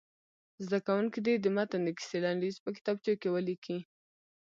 [0.65, 3.77] زده کوونکي دې د متن د کیسې لنډیز په کتابچو کې ولیکي.